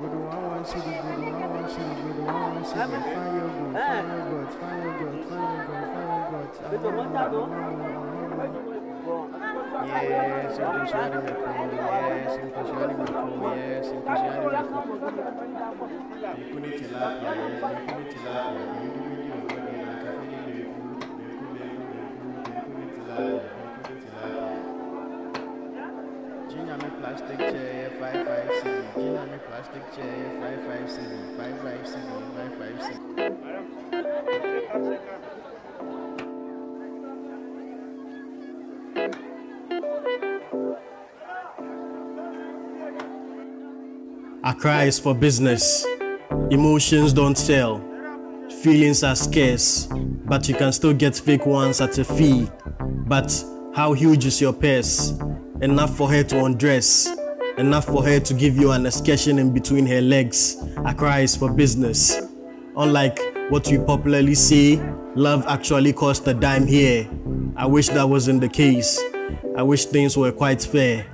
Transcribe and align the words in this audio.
guru, 0.00 0.26
I 0.26 0.36
want 0.38 0.66
you 0.66 0.80
to 0.80 0.88
guru, 0.88 1.28
I 1.28 1.46
want 1.46 1.68
you 1.68 1.76
to 1.76 1.94
guru, 2.00 2.24
I 2.24 2.32
want 2.32 2.56
you 2.56 2.62
to 2.62 2.68
find 2.70 2.92
your 3.36 3.48
guru, 3.52 3.72
find 3.76 4.08
your 4.08 4.24
God, 4.30 4.48
find 4.56 4.80
your 4.80 4.96
God, 4.96 5.28
find 5.28 5.50
your 5.50 5.70
God, 5.70 5.86
find 5.90 6.00
your 6.00 6.24
God. 6.24 7.60
Yes, 9.80 10.58
inclusione 10.58 11.18
mi 11.20 11.32
come, 11.34 11.76
yes, 11.80 12.36
inclusione 12.36 12.94
mi 12.94 13.04
come, 13.04 13.56
yes, 13.56 13.88
inclusione 13.90 14.38
You're 14.40 14.52
not 14.52 14.70
cuni 16.50 16.70
tilapia, 16.78 17.30
yes, 17.34 17.60
mi 17.60 17.70
cuni 17.80 18.04
tilapia, 18.08 18.50
mi 18.50 18.86
cuni 22.64 22.86
tilapia, 22.92 23.10
You're 23.10 23.18
not 23.20 23.90
Junior, 26.50 26.76
me 26.76 26.88
plastic 26.98 27.38
chair, 27.38 27.90
556 28.00 28.69
plastic 29.62 29.94
chair, 29.94 30.40
five 30.40 30.60
five 30.64 30.90
city, 30.90 31.16
five 31.36 31.60
five 31.60 31.86
city, 31.86 32.06
five 32.34 32.54
five 32.58 32.82
city. 32.82 33.00
Accra 44.42 44.84
is 44.84 44.98
for 44.98 45.14
business. 45.14 45.86
Emotions 46.50 47.12
don't 47.12 47.36
sell. 47.36 47.84
Feelings 48.62 49.04
are 49.04 49.14
scarce, 49.14 49.86
but 50.24 50.48
you 50.48 50.54
can 50.54 50.72
still 50.72 50.94
get 50.94 51.14
fake 51.14 51.44
ones 51.44 51.80
at 51.82 51.98
a 51.98 52.04
fee. 52.04 52.48
But 52.78 53.44
how 53.74 53.92
huge 53.92 54.24
is 54.24 54.40
your 54.40 54.54
purse? 54.54 55.12
Enough 55.60 55.96
for 55.96 56.10
her 56.10 56.22
to 56.24 56.44
undress. 56.46 57.19
Enough 57.58 57.86
for 57.86 58.04
her 58.04 58.20
to 58.20 58.34
give 58.34 58.56
you 58.56 58.72
an 58.72 58.86
excursion 58.86 59.38
in 59.38 59.52
between 59.52 59.86
her 59.86 60.00
legs. 60.00 60.56
Accra 60.86 61.18
is 61.18 61.36
for 61.36 61.52
business. 61.52 62.20
Unlike 62.76 63.18
what 63.50 63.66
we 63.68 63.78
popularly 63.78 64.34
say, 64.34 64.76
love 65.14 65.44
actually 65.46 65.92
cost 65.92 66.26
a 66.28 66.34
dime 66.34 66.66
here. 66.66 67.08
I 67.56 67.66
wish 67.66 67.88
that 67.88 68.08
wasn't 68.08 68.40
the 68.40 68.48
case. 68.48 69.00
I 69.56 69.62
wish 69.62 69.86
things 69.86 70.16
were 70.16 70.32
quite 70.32 70.62
fair. 70.62 71.06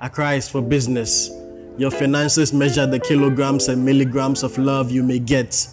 Accra 0.00 0.32
is 0.32 0.48
for 0.48 0.62
business. 0.62 1.30
Your 1.78 1.90
finances 1.90 2.52
measure 2.52 2.86
the 2.86 2.98
kilograms 2.98 3.68
and 3.68 3.84
milligrams 3.84 4.42
of 4.42 4.56
love 4.58 4.90
you 4.90 5.02
may 5.02 5.18
get. 5.18 5.68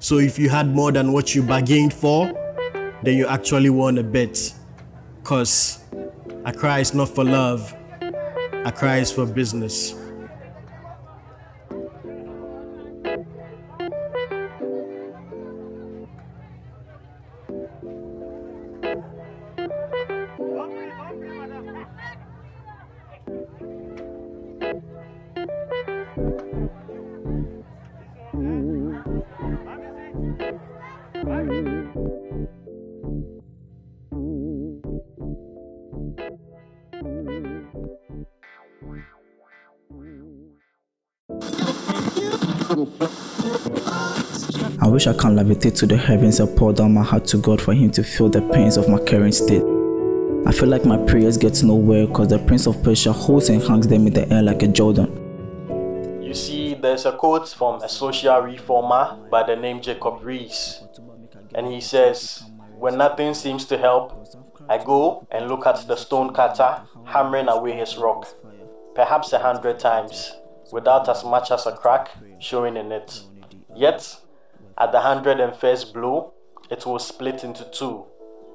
So 0.00 0.18
if 0.18 0.38
you 0.38 0.50
had 0.50 0.68
more 0.74 0.92
than 0.92 1.12
what 1.12 1.34
you 1.34 1.42
bargained 1.42 1.94
for, 1.94 2.26
then 3.02 3.16
you 3.16 3.26
actually 3.26 3.70
won 3.70 3.98
a 3.98 4.02
bet. 4.02 4.52
Cause 5.22 5.82
Accra 6.44 6.78
is 6.78 6.92
not 6.92 7.08
for 7.08 7.24
love, 7.24 7.74
Accra 8.64 8.96
is 8.96 9.12
for 9.12 9.26
business. 9.26 9.94
I 44.82 44.88
wish 44.88 45.06
I 45.06 45.12
can 45.12 45.36
levitate 45.36 45.76
to 45.78 45.86
the 45.86 45.96
heavens 45.96 46.40
and 46.40 46.56
pour 46.56 46.72
down 46.72 46.92
my 46.94 47.04
heart 47.04 47.24
to 47.26 47.36
God 47.36 47.62
for 47.62 47.72
Him 47.72 47.92
to 47.92 48.02
feel 48.02 48.28
the 48.28 48.42
pains 48.50 48.76
of 48.76 48.88
my 48.88 48.98
current 48.98 49.34
state. 49.34 49.62
I 50.44 50.50
feel 50.50 50.68
like 50.68 50.84
my 50.84 50.96
prayers 50.96 51.38
get 51.38 51.62
nowhere 51.62 52.08
because 52.08 52.28
the 52.28 52.40
Prince 52.40 52.66
of 52.66 52.82
Persia 52.82 53.12
holds 53.12 53.48
and 53.48 53.62
hangs 53.62 53.86
them 53.86 54.08
in 54.08 54.12
the 54.12 54.28
air 54.32 54.42
like 54.42 54.64
a 54.64 54.66
Jordan. 54.66 56.20
You 56.20 56.34
see, 56.34 56.74
there's 56.74 57.06
a 57.06 57.12
quote 57.12 57.48
from 57.48 57.80
a 57.80 57.88
social 57.88 58.40
reformer 58.40 59.20
by 59.30 59.44
the 59.44 59.54
name 59.54 59.80
Jacob 59.80 60.22
Riis, 60.22 60.82
and 61.54 61.68
he 61.68 61.80
says, 61.80 62.42
When 62.76 62.98
nothing 62.98 63.34
seems 63.34 63.64
to 63.66 63.78
help, 63.78 64.26
I 64.68 64.82
go 64.82 65.28
and 65.30 65.46
look 65.48 65.64
at 65.68 65.86
the 65.86 65.94
stone 65.94 66.34
cutter 66.34 66.82
hammering 67.04 67.46
away 67.46 67.76
his 67.76 67.96
rock, 67.96 68.26
perhaps 68.96 69.32
a 69.32 69.38
hundred 69.38 69.78
times, 69.78 70.32
without 70.72 71.08
as 71.08 71.22
much 71.24 71.52
as 71.52 71.66
a 71.66 71.72
crack 71.72 72.10
showing 72.38 72.76
in 72.76 72.92
it. 72.92 73.22
Yet, 73.74 74.16
at 74.78 74.92
the 74.92 75.00
hundred 75.00 75.40
and 75.40 75.54
first 75.54 75.94
blow, 75.94 76.32
it 76.70 76.86
was 76.86 77.06
split 77.06 77.44
into 77.44 77.64
two, 77.64 78.06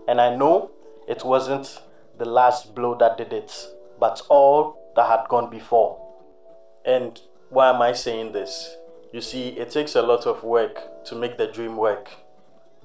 and 0.07 0.19
I 0.19 0.35
know 0.35 0.71
it 1.07 1.23
wasn't 1.23 1.81
the 2.17 2.25
last 2.25 2.75
blow 2.75 2.95
that 2.95 3.17
did 3.17 3.33
it, 3.33 3.51
but 3.99 4.21
all 4.29 4.91
that 4.95 5.07
had 5.07 5.27
gone 5.29 5.49
before. 5.49 6.05
And 6.85 7.19
why 7.49 7.69
am 7.69 7.81
I 7.81 7.93
saying 7.93 8.31
this? 8.33 8.75
You 9.11 9.21
see, 9.21 9.49
it 9.49 9.71
takes 9.71 9.95
a 9.95 10.01
lot 10.01 10.25
of 10.25 10.43
work 10.43 11.03
to 11.05 11.15
make 11.15 11.37
the 11.37 11.47
dream 11.47 11.77
work. 11.77 12.09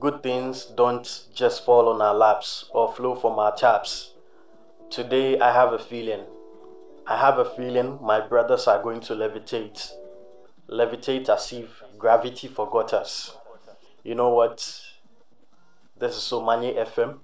Good 0.00 0.22
things 0.22 0.64
don't 0.64 1.24
just 1.34 1.64
fall 1.64 1.88
on 1.88 2.00
our 2.00 2.14
laps 2.14 2.70
or 2.72 2.92
flow 2.92 3.14
from 3.14 3.38
our 3.38 3.54
taps. 3.54 4.12
Today, 4.90 5.38
I 5.38 5.52
have 5.52 5.72
a 5.72 5.78
feeling. 5.78 6.24
I 7.06 7.18
have 7.18 7.38
a 7.38 7.44
feeling 7.44 7.98
my 8.00 8.20
brothers 8.20 8.66
are 8.66 8.82
going 8.82 9.00
to 9.02 9.14
levitate. 9.14 9.92
Levitate 10.70 11.28
as 11.28 11.52
if 11.52 11.82
gravity 11.98 12.48
forgot 12.48 12.92
us. 12.94 13.36
You 14.02 14.14
know 14.14 14.30
what? 14.30 14.80
This 15.98 16.16
is 16.16 16.22
Somanye 16.22 16.74
FM 16.76 17.18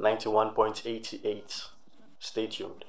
91.88. 0.00 1.68
Stay 2.18 2.46
tuned. 2.46 2.84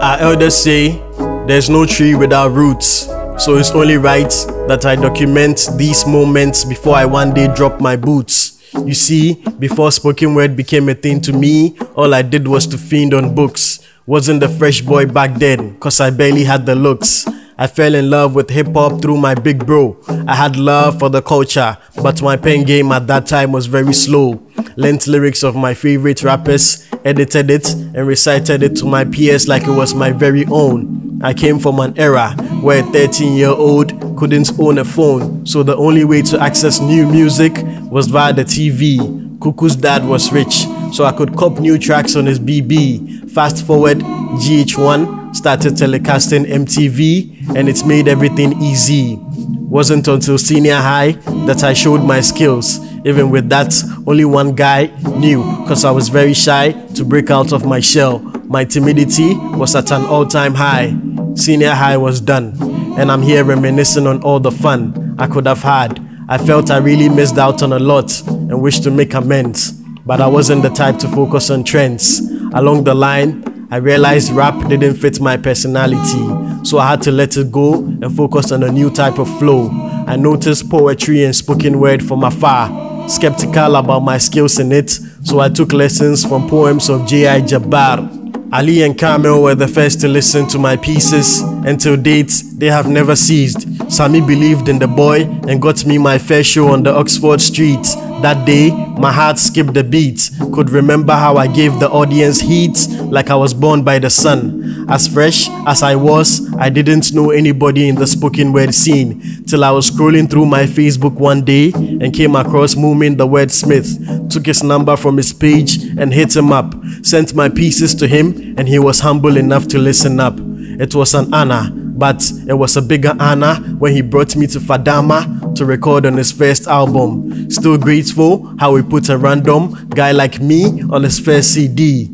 Our 0.00 0.18
elders 0.18 0.54
say 0.54 1.02
there's 1.46 1.68
no 1.68 1.84
tree 1.86 2.14
without 2.14 2.52
roots, 2.52 3.06
so 3.38 3.56
it's 3.56 3.70
only 3.72 3.96
right 3.96 4.32
that 4.70 4.86
I 4.86 4.94
document 4.94 5.68
these 5.76 6.06
moments 6.06 6.64
before 6.64 6.94
I 6.94 7.04
one 7.04 7.34
day 7.34 7.52
drop 7.52 7.80
my 7.80 7.96
boots. 7.96 8.56
You 8.86 8.94
see, 8.94 9.42
before 9.58 9.90
spoken 9.90 10.32
word 10.32 10.54
became 10.54 10.88
a 10.88 10.94
thing 10.94 11.20
to 11.22 11.32
me, 11.32 11.76
all 11.96 12.14
I 12.14 12.22
did 12.22 12.46
was 12.46 12.68
to 12.68 12.78
fiend 12.78 13.12
on 13.12 13.34
books. 13.34 13.80
Wasn't 14.06 14.38
the 14.38 14.48
fresh 14.48 14.80
boy 14.80 15.06
back 15.06 15.34
then, 15.40 15.76
cause 15.80 16.00
I 16.00 16.10
barely 16.10 16.44
had 16.44 16.66
the 16.66 16.76
looks. 16.76 17.26
I 17.58 17.66
fell 17.66 17.96
in 17.96 18.10
love 18.10 18.36
with 18.36 18.48
hip 18.48 18.68
hop 18.68 19.02
through 19.02 19.16
my 19.16 19.34
big 19.34 19.66
bro. 19.66 19.98
I 20.28 20.36
had 20.36 20.54
love 20.54 21.00
for 21.00 21.08
the 21.08 21.20
culture, 21.20 21.76
but 22.00 22.22
my 22.22 22.36
pen 22.36 22.62
game 22.62 22.92
at 22.92 23.08
that 23.08 23.26
time 23.26 23.50
was 23.50 23.66
very 23.66 23.92
slow. 23.92 24.40
Lent 24.76 25.08
lyrics 25.08 25.42
of 25.42 25.56
my 25.56 25.74
favorite 25.74 26.22
rappers, 26.22 26.88
edited 27.04 27.50
it, 27.50 27.74
and 27.74 28.06
recited 28.06 28.62
it 28.62 28.76
to 28.76 28.84
my 28.84 29.04
peers 29.04 29.48
like 29.48 29.64
it 29.64 29.72
was 29.72 29.94
my 29.96 30.12
very 30.12 30.46
own. 30.46 31.18
I 31.22 31.34
came 31.34 31.58
from 31.58 31.80
an 31.80 31.98
era 31.98 32.30
where 32.62 32.82
a 32.82 32.92
13 32.92 33.36
year 33.36 33.48
old 33.48 34.09
couldn't 34.20 34.52
own 34.60 34.76
a 34.76 34.84
phone, 34.84 35.46
so 35.46 35.62
the 35.62 35.74
only 35.76 36.04
way 36.04 36.20
to 36.20 36.38
access 36.38 36.78
new 36.78 37.08
music 37.10 37.54
was 37.90 38.06
via 38.06 38.34
the 38.34 38.44
TV. 38.44 38.98
Kuku's 39.38 39.74
dad 39.74 40.06
was 40.06 40.30
rich, 40.30 40.66
so 40.92 41.06
I 41.06 41.12
could 41.12 41.34
cop 41.34 41.58
new 41.58 41.78
tracks 41.78 42.16
on 42.16 42.26
his 42.26 42.38
BB. 42.38 43.30
Fast 43.30 43.66
forward, 43.66 44.00
GH1 44.00 45.34
started 45.34 45.72
telecasting 45.72 46.44
MTV, 46.44 47.56
and 47.56 47.66
it's 47.66 47.82
made 47.82 48.08
everything 48.08 48.60
easy. 48.60 49.16
Wasn't 49.16 50.06
until 50.06 50.36
senior 50.36 50.76
high 50.76 51.12
that 51.46 51.64
I 51.64 51.72
showed 51.72 52.04
my 52.04 52.20
skills. 52.20 52.78
Even 53.06 53.30
with 53.30 53.48
that, 53.48 53.72
only 54.06 54.26
one 54.26 54.54
guy 54.54 54.88
knew, 55.16 55.42
cause 55.66 55.86
I 55.86 55.92
was 55.92 56.10
very 56.10 56.34
shy 56.34 56.72
to 56.72 57.04
break 57.06 57.30
out 57.30 57.54
of 57.54 57.64
my 57.64 57.80
shell. 57.80 58.18
My 58.44 58.66
timidity 58.66 59.34
was 59.56 59.74
at 59.74 59.90
an 59.90 60.04
all 60.04 60.26
time 60.26 60.52
high. 60.52 60.94
Senior 61.36 61.70
high 61.70 61.96
was 61.96 62.20
done, 62.20 62.52
and 62.98 63.10
I'm 63.10 63.22
here 63.22 63.44
reminiscing 63.44 64.06
on 64.06 64.22
all 64.22 64.40
the 64.40 64.50
fun 64.50 65.16
I 65.18 65.26
could 65.26 65.46
have 65.46 65.62
had. 65.62 66.00
I 66.28 66.38
felt 66.38 66.70
I 66.70 66.78
really 66.78 67.08
missed 67.08 67.38
out 67.38 67.62
on 67.62 67.72
a 67.72 67.78
lot 67.78 68.20
and 68.26 68.60
wished 68.60 68.82
to 68.84 68.90
make 68.90 69.14
amends, 69.14 69.72
but 70.06 70.20
I 70.20 70.26
wasn't 70.26 70.62
the 70.62 70.70
type 70.70 70.98
to 70.98 71.08
focus 71.08 71.50
on 71.50 71.64
trends. 71.64 72.20
Along 72.52 72.84
the 72.84 72.94
line, 72.94 73.68
I 73.72 73.76
realized 73.76 74.32
rap 74.32 74.68
didn't 74.68 74.94
fit 74.94 75.20
my 75.20 75.36
personality, 75.36 76.64
so 76.64 76.78
I 76.78 76.90
had 76.90 77.02
to 77.02 77.12
let 77.12 77.36
it 77.36 77.52
go 77.52 77.74
and 77.74 78.16
focus 78.16 78.50
on 78.52 78.62
a 78.64 78.72
new 78.72 78.90
type 78.90 79.18
of 79.18 79.28
flow. 79.38 79.70
I 80.06 80.16
noticed 80.16 80.68
poetry 80.68 81.24
and 81.24 81.34
spoken 81.34 81.78
word 81.78 82.04
from 82.04 82.24
afar, 82.24 83.08
skeptical 83.08 83.76
about 83.76 84.00
my 84.00 84.18
skills 84.18 84.58
in 84.58 84.72
it, 84.72 84.90
so 84.90 85.38
I 85.40 85.48
took 85.48 85.72
lessons 85.72 86.24
from 86.24 86.48
poems 86.48 86.88
of 86.88 87.06
J.I. 87.06 87.42
Jabbar. 87.42 88.19
Ali 88.52 88.82
and 88.82 88.98
Kamel 88.98 89.42
were 89.42 89.54
the 89.54 89.68
first 89.68 90.00
to 90.00 90.08
listen 90.08 90.48
to 90.48 90.58
my 90.58 90.76
pieces, 90.76 91.40
and 91.64 91.80
till 91.80 91.96
date, 91.96 92.32
they 92.56 92.66
have 92.66 92.88
never 92.88 93.14
ceased 93.14 93.66
Sami 93.90 94.20
believed 94.20 94.68
in 94.68 94.78
the 94.78 94.86
boy 94.86 95.22
and 95.48 95.60
got 95.60 95.84
me 95.84 95.98
my 95.98 96.16
fair 96.16 96.44
show 96.44 96.68
on 96.68 96.84
the 96.84 96.94
Oxford 96.94 97.40
streets. 97.40 97.96
That 98.22 98.46
day, 98.46 98.70
my 98.98 99.10
heart 99.10 99.38
skipped 99.38 99.76
a 99.76 99.82
beat. 99.82 100.30
Could 100.52 100.70
remember 100.70 101.12
how 101.14 101.36
I 101.36 101.46
gave 101.46 101.80
the 101.80 101.90
audience 101.90 102.40
heat 102.40 102.86
like 103.04 103.30
I 103.30 103.34
was 103.34 103.52
born 103.52 103.82
by 103.82 103.98
the 103.98 104.10
sun. 104.10 104.86
As 104.88 105.08
fresh 105.08 105.48
as 105.66 105.82
I 105.82 105.96
was, 105.96 106.54
I 106.56 106.68
didn't 106.68 107.12
know 107.12 107.30
anybody 107.30 107.88
in 107.88 107.96
the 107.96 108.06
spoken 108.06 108.52
word 108.52 108.74
scene 108.74 109.44
till 109.46 109.64
I 109.64 109.70
was 109.70 109.90
scrolling 109.90 110.30
through 110.30 110.46
my 110.46 110.64
Facebook 110.64 111.14
one 111.14 111.44
day 111.44 111.72
and 111.72 112.12
came 112.14 112.36
across 112.36 112.74
Moomin 112.74 113.16
the 113.16 113.26
wordsmith. 113.26 114.30
Took 114.30 114.46
his 114.46 114.62
number 114.62 114.96
from 114.96 115.16
his 115.16 115.32
page 115.32 115.82
and 115.98 116.12
hit 116.12 116.36
him 116.36 116.52
up. 116.52 116.74
Sent 117.02 117.34
my 117.34 117.48
pieces 117.48 117.94
to 117.96 118.06
him 118.06 118.54
and 118.58 118.68
he 118.68 118.78
was 118.78 119.00
humble 119.00 119.36
enough 119.36 119.66
to 119.68 119.78
listen 119.78 120.20
up. 120.20 120.34
It 120.38 120.94
was 120.94 121.14
an 121.14 121.32
honor, 121.34 121.70
but 121.72 122.30
it 122.48 122.54
was 122.54 122.76
a 122.76 122.82
bigger 122.82 123.14
honor 123.18 123.56
when 123.78 123.92
he 123.92 124.00
brought 124.00 124.36
me 124.36 124.46
to 124.48 124.58
Fadama 124.58 125.54
to 125.54 125.64
record 125.64 126.06
on 126.06 126.16
his 126.16 126.32
first 126.32 126.66
album. 126.66 127.50
Still 127.50 127.76
grateful 127.76 128.54
how 128.58 128.74
he 128.76 128.82
put 128.82 129.08
a 129.08 129.18
random 129.18 129.88
guy 129.90 130.12
like 130.12 130.40
me 130.40 130.82
on 130.90 131.02
his 131.02 131.18
first 131.18 131.54
CD. 131.54 132.08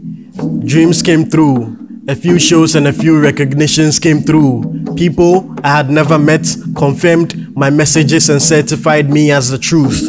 Dreams 0.65 1.03
came 1.03 1.25
through. 1.25 1.77
A 2.09 2.15
few 2.15 2.39
shows 2.39 2.77
and 2.77 2.87
a 2.87 2.93
few 2.93 3.21
recognitions 3.21 3.99
came 3.99 4.21
through. 4.21 4.95
People 4.97 5.55
I 5.65 5.77
had 5.77 5.91
never 5.91 6.19
met 6.19 6.47
confirmed 6.77 7.57
my 7.57 7.71
messages 7.71 8.29
and 8.29 8.41
certified 8.41 9.11
me 9.11 9.33
as 9.33 9.51
the 9.51 9.59
truth. 9.59 10.09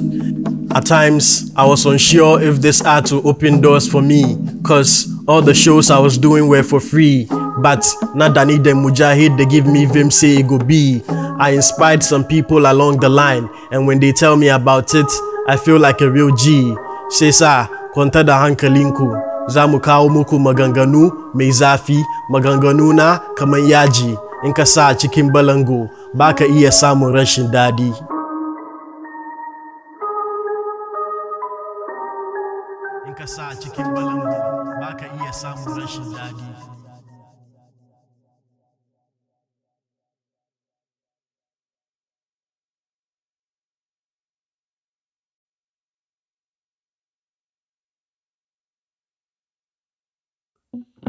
At 0.75 0.85
times, 0.85 1.51
I 1.55 1.65
was 1.65 1.85
unsure 1.85 2.41
if 2.41 2.57
this 2.57 2.81
had 2.81 3.05
to 3.07 3.21
open 3.23 3.61
doors 3.61 3.89
for 3.89 4.01
me, 4.01 4.37
cause 4.67 5.07
all 5.27 5.41
the 5.41 5.53
shows 5.53 5.89
I 5.89 5.97
was 5.99 6.17
doing 6.17 6.47
were 6.47 6.63
for 6.63 6.79
free. 6.79 7.25
But 7.61 7.79
Nadani 8.13 8.61
the 8.63 8.71
Mujahid, 8.71 9.37
they 9.37 9.45
give 9.45 9.65
me 9.65 9.85
Vim 9.85 10.11
say 10.11 10.43
go 10.43 10.59
be. 10.59 11.01
I 11.39 11.51
inspired 11.51 12.03
some 12.03 12.23
people 12.25 12.69
along 12.69 12.99
the 12.99 13.09
line, 13.09 13.49
and 13.71 13.87
when 13.87 13.99
they 13.99 14.11
tell 14.11 14.35
me 14.35 14.49
about 14.49 14.93
it, 14.93 15.07
I 15.47 15.55
feel 15.55 15.79
like 15.79 16.01
a 16.01 16.11
real 16.11 16.35
G. 16.35 16.75
Shesa, 17.09 17.69
kwanta 17.93 18.23
da 18.25 18.37
hankalinku, 18.39 19.17
za 19.47 19.67
mu 19.67 19.79
kawo 19.79 20.09
muku 20.09 20.39
maganganu 20.39 21.11
mai 21.33 21.51
zafi, 21.51 22.03
maganganu 22.29 22.93
na 22.93 23.19
kamar 23.35 23.59
yaji, 23.59 24.17
in 24.43 25.31
balango, 25.31 25.89
ba 26.13 26.33
ka 26.33 26.45
iya 26.45 26.71
samun 26.71 27.13
rashin. 27.13 27.49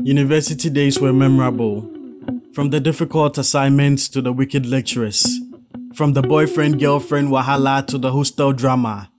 University 0.08 0.70
days 0.70 0.98
were 0.98 1.12
memorable. 1.12 1.86
From 2.54 2.70
the 2.70 2.80
difficult 2.80 3.36
assignments 3.36 4.08
to 4.08 4.22
the 4.22 4.32
wicked 4.32 4.64
lecturers. 4.64 5.38
From 5.92 6.14
the 6.14 6.22
boyfriend 6.22 6.80
girlfriend 6.80 7.28
wahala 7.28 7.86
to 7.88 7.98
the 7.98 8.10
hostel 8.10 8.54
drama. 8.54 9.10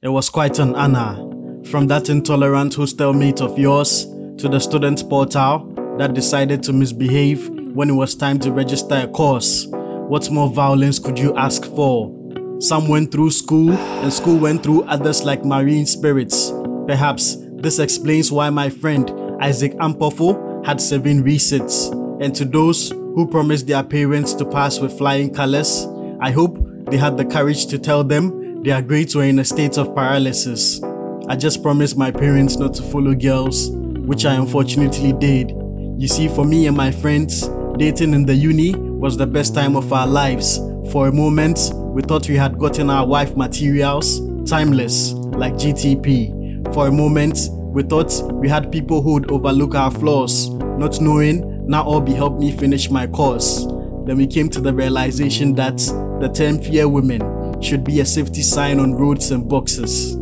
It 0.00 0.10
was 0.10 0.30
quite 0.30 0.60
an 0.60 0.76
honor. 0.76 1.16
From 1.64 1.88
that 1.88 2.08
intolerant 2.08 2.74
hostel 2.74 3.12
mate 3.12 3.40
of 3.40 3.58
yours 3.58 4.04
to 4.36 4.48
the 4.48 4.60
student 4.60 5.10
portal 5.10 5.74
that 5.98 6.14
decided 6.14 6.62
to 6.62 6.72
misbehave 6.72 7.48
when 7.74 7.90
it 7.90 7.94
was 7.94 8.14
time 8.14 8.38
to 8.38 8.52
register 8.52 8.94
a 8.94 9.08
course. 9.08 9.66
What 9.66 10.30
more 10.30 10.50
violence 10.50 11.00
could 11.00 11.18
you 11.18 11.34
ask 11.34 11.64
for? 11.64 12.14
Some 12.60 12.86
went 12.86 13.10
through 13.10 13.32
school 13.32 13.72
and 13.72 14.12
school 14.12 14.38
went 14.38 14.62
through 14.62 14.84
others 14.84 15.24
like 15.24 15.44
marine 15.44 15.86
spirits. 15.86 16.52
Perhaps 16.86 17.38
this 17.54 17.80
explains 17.80 18.30
why 18.30 18.50
my 18.50 18.70
friend 18.70 19.17
Isaac 19.40 19.74
Ampofo 19.74 20.66
had 20.66 20.80
seven 20.80 21.22
resets. 21.22 21.92
And 22.22 22.34
to 22.34 22.44
those 22.44 22.90
who 22.90 23.28
promised 23.28 23.66
their 23.66 23.82
parents 23.82 24.34
to 24.34 24.44
pass 24.44 24.80
with 24.80 24.96
flying 24.96 25.32
colors, 25.32 25.86
I 26.20 26.30
hope 26.30 26.58
they 26.90 26.96
had 26.96 27.16
the 27.16 27.24
courage 27.24 27.66
to 27.66 27.78
tell 27.78 28.02
them 28.02 28.62
their 28.62 28.82
grades 28.82 29.14
were 29.14 29.24
in 29.24 29.38
a 29.38 29.44
state 29.44 29.78
of 29.78 29.94
paralysis. 29.94 30.82
I 31.28 31.36
just 31.36 31.62
promised 31.62 31.96
my 31.96 32.10
parents 32.10 32.56
not 32.56 32.74
to 32.74 32.82
follow 32.82 33.14
girls, 33.14 33.70
which 33.70 34.24
I 34.24 34.34
unfortunately 34.34 35.12
did. 35.12 35.50
You 35.98 36.08
see, 36.08 36.28
for 36.28 36.44
me 36.44 36.66
and 36.66 36.76
my 36.76 36.90
friends, 36.90 37.48
dating 37.76 38.14
in 38.14 38.26
the 38.26 38.34
uni 38.34 38.74
was 38.74 39.16
the 39.16 39.26
best 39.26 39.54
time 39.54 39.76
of 39.76 39.92
our 39.92 40.06
lives. 40.06 40.58
For 40.90 41.08
a 41.08 41.12
moment, 41.12 41.70
we 41.74 42.02
thought 42.02 42.28
we 42.28 42.36
had 42.36 42.58
gotten 42.58 42.90
our 42.90 43.06
wife 43.06 43.36
materials, 43.36 44.20
timeless, 44.48 45.12
like 45.12 45.54
GTP. 45.54 46.72
For 46.74 46.88
a 46.88 46.92
moment, 46.92 47.38
we 47.72 47.82
thought 47.82 48.12
we 48.32 48.48
had 48.48 48.72
people 48.72 49.02
who 49.02 49.14
would 49.14 49.30
overlook 49.30 49.74
our 49.74 49.90
flaws, 49.90 50.48
not 50.50 51.00
knowing 51.00 51.66
now 51.66 51.84
all 51.84 52.00
be 52.00 52.14
helped 52.14 52.40
me 52.40 52.50
finish 52.50 52.90
my 52.90 53.06
course. 53.06 53.66
Then 54.06 54.16
we 54.16 54.26
came 54.26 54.48
to 54.50 54.60
the 54.60 54.72
realization 54.72 55.54
that 55.56 55.76
the 56.20 56.30
term 56.32 56.60
fear 56.62 56.88
women 56.88 57.60
should 57.60 57.84
be 57.84 58.00
a 58.00 58.06
safety 58.06 58.42
sign 58.42 58.80
on 58.80 58.94
roads 58.94 59.30
and 59.30 59.46
boxes. 59.46 60.16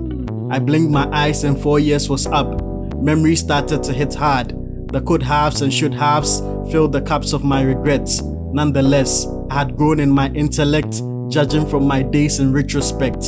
I 0.50 0.58
blinked 0.58 0.90
my 0.90 1.08
eyes 1.12 1.44
and 1.44 1.58
four 1.58 1.78
years 1.78 2.08
was 2.08 2.26
up. 2.26 2.62
Memory 2.96 3.36
started 3.36 3.82
to 3.84 3.92
hit 3.92 4.14
hard. 4.14 4.48
The 4.92 5.00
could 5.00 5.22
haves 5.22 5.62
and 5.62 5.72
should 5.72 5.94
haves 5.94 6.40
filled 6.70 6.92
the 6.92 7.02
cups 7.02 7.32
of 7.32 7.44
my 7.44 7.62
regrets. 7.62 8.22
Nonetheless, 8.22 9.26
I 9.50 9.54
had 9.54 9.76
grown 9.76 10.00
in 10.00 10.10
my 10.10 10.30
intellect, 10.30 11.00
judging 11.28 11.66
from 11.66 11.86
my 11.86 12.02
days 12.02 12.40
in 12.40 12.52
retrospect. 12.52 13.24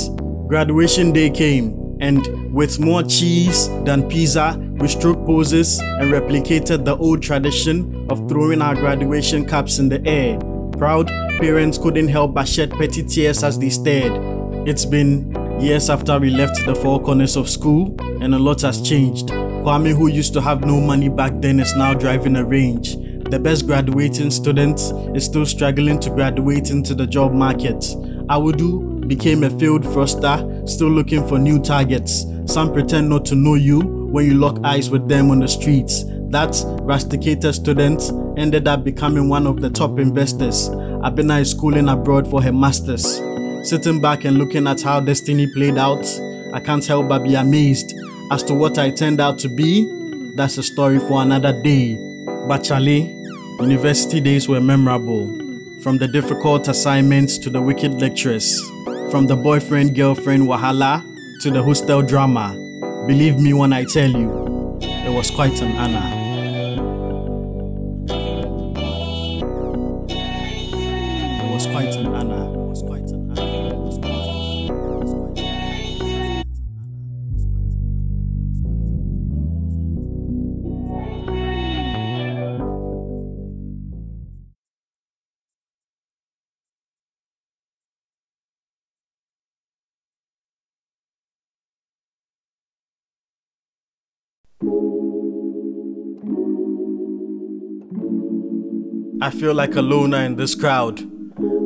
Graduation 0.49 1.13
day 1.13 1.31
came, 1.31 1.88
and 2.01 2.53
with 2.53 2.79
more 2.79 3.03
cheese 3.03 3.69
than 3.85 4.09
pizza, 4.09 4.57
we 4.79 4.89
struck 4.89 5.17
poses 5.27 5.79
and 5.81 6.13
replicated 6.13 6.85
the 6.85 6.97
old 6.97 7.23
tradition 7.23 8.07
of 8.11 8.29
throwing 8.29 8.63
our 8.63 8.75
graduation 8.75 9.47
caps 9.47 9.79
in 9.79 9.89
the 9.89 10.05
air. 10.07 10.39
Proud 10.79 11.09
parents 11.39 11.79
couldn't 11.79 12.09
help 12.09 12.35
but 12.35 12.47
shed 12.47 12.71
petty 12.73 13.03
tears 13.03 13.43
as 13.43 13.59
they 13.59 13.71
stared. 13.71 14.13
It's 14.69 14.85
been 14.85 15.35
years 15.61 15.91
after 15.91 16.19
we 16.19 16.31
left 16.31 16.65
the 16.67 16.75
four 16.75 17.03
corners 17.03 17.37
of 17.37 17.49
school, 17.49 17.97
and 18.21 18.35
a 18.35 18.39
lot 18.39 18.61
has 18.63 18.81
changed. 18.81 19.29
Kwame, 19.29 19.97
who 19.97 20.09
used 20.09 20.33
to 20.35 20.41
have 20.41 20.65
no 20.65 20.81
money 20.81 21.09
back 21.09 21.33
then, 21.37 21.59
is 21.59 21.75
now 21.75 21.95
driving 21.95 22.37
a 22.37 22.45
range. 22.45 22.97
The 23.31 23.39
best 23.39 23.67
graduating 23.67 24.31
student 24.31 24.81
is 25.17 25.25
still 25.25 25.47
struggling 25.47 25.99
to 26.01 26.11
graduate 26.11 26.71
into 26.71 26.95
the 26.95 27.07
job 27.07 27.33
market. 27.33 27.81
Awudu 28.29 28.98
became 29.09 29.43
a 29.43 29.51
failed 29.51 29.83
froster, 29.83 30.69
still 30.69 30.91
looking 30.91 31.27
for 31.27 31.39
new 31.39 31.61
targets. 31.61 32.27
Some 32.47 32.73
pretend 32.73 33.09
not 33.09 33.25
to 33.27 33.35
know 33.35 33.55
you 33.55 33.81
when 33.81 34.27
you 34.27 34.35
lock 34.35 34.59
eyes 34.65 34.91
with 34.91 35.09
them 35.09 35.31
on 35.31 35.41
the 35.41 35.49
streets. 35.49 36.05
That 36.31 36.55
rusticated 36.83 37.55
student 37.55 38.03
ended 38.39 38.69
up 38.69 38.85
becoming 38.85 39.29
one 39.29 39.47
of 39.47 39.61
the 39.61 39.71
top 39.71 39.99
investors. 39.99 40.69
Abena 40.69 41.41
is 41.41 41.51
schooling 41.51 41.89
abroad 41.89 42.29
for 42.29 42.43
her 42.43 42.53
masters. 42.53 43.21
Sitting 43.69 44.01
back 44.01 44.25
and 44.25 44.39
looking 44.39 44.67
at 44.67 44.83
how 44.83 45.01
destiny 45.01 45.47
played 45.55 45.79
out, 45.79 46.07
I 46.53 46.61
can't 46.61 46.87
help 46.87 47.09
but 47.09 47.25
be 47.25 47.35
amazed 47.35 47.95
as 48.31 48.43
to 48.45 48.55
what 48.55 48.79
I 48.79 48.91
turned 48.91 49.21
out 49.21 49.39
to 49.41 49.49
be. 49.49 49.87
That's 50.37 50.59
a 50.59 50.63
story 50.63 50.99
for 50.99 51.23
another 51.23 51.61
day. 51.63 51.97
But 52.47 52.65
Charlie, 52.65 53.15
university 53.61 54.21
days 54.21 54.49
were 54.49 54.61
memorable. 54.61 55.27
From 55.83 55.99
the 55.99 56.09
difficult 56.09 56.69
assignments 56.69 57.39
to 57.39 57.51
the 57.51 57.61
wicked 57.61 58.01
lecturers, 58.01 58.61
from 59.11 59.27
the 59.27 59.37
boyfriend 59.37 59.95
girlfriend 59.95 60.43
wahala 60.43 61.03
to 61.41 61.51
the 61.51 61.63
hostel 61.63 62.03
drama. 62.03 62.55
Believe 63.07 63.39
me 63.39 63.55
when 63.55 63.73
I 63.73 63.85
tell 63.85 64.11
you, 64.11 64.79
it 64.83 65.11
was 65.11 65.31
quite 65.31 65.61
an 65.63 65.73
honor. 65.77 66.18
I 94.61 94.65
feel 99.31 99.55
like 99.55 99.77
a 99.77 99.83
loner 99.83 100.19
in 100.19 100.35
this 100.35 100.57
crowd. 100.57 101.09